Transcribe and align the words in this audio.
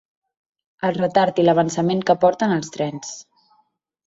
El 0.87 0.97
retard 0.97 1.41
i 1.43 1.45
l’avançament 1.45 2.01
que 2.09 2.17
porten 2.25 2.57
els 2.57 2.73
trens. 2.79 3.15